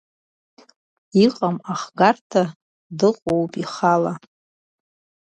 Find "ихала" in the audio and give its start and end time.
3.61-4.13